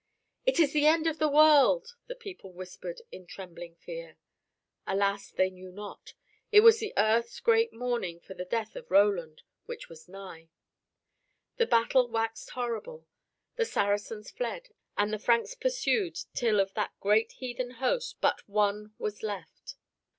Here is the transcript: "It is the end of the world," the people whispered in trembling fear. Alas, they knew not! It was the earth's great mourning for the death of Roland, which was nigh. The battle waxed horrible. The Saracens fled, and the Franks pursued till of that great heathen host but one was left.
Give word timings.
"It 0.47 0.59
is 0.59 0.73
the 0.73 0.87
end 0.87 1.05
of 1.05 1.19
the 1.19 1.29
world," 1.29 1.89
the 2.07 2.15
people 2.15 2.51
whispered 2.51 3.03
in 3.11 3.27
trembling 3.27 3.75
fear. 3.75 4.17
Alas, 4.87 5.29
they 5.29 5.51
knew 5.51 5.71
not! 5.71 6.15
It 6.51 6.61
was 6.61 6.79
the 6.79 6.91
earth's 6.97 7.39
great 7.39 7.71
mourning 7.71 8.19
for 8.19 8.33
the 8.33 8.43
death 8.43 8.75
of 8.75 8.89
Roland, 8.89 9.43
which 9.67 9.89
was 9.89 10.09
nigh. 10.09 10.49
The 11.57 11.67
battle 11.67 12.07
waxed 12.07 12.49
horrible. 12.49 13.05
The 13.57 13.65
Saracens 13.65 14.31
fled, 14.31 14.69
and 14.97 15.13
the 15.13 15.19
Franks 15.19 15.53
pursued 15.53 16.17
till 16.33 16.59
of 16.59 16.73
that 16.73 16.99
great 16.99 17.33
heathen 17.33 17.73
host 17.77 18.19
but 18.21 18.49
one 18.49 18.95
was 18.97 19.21
left. 19.21 19.75